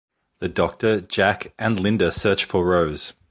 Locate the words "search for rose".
2.11-3.13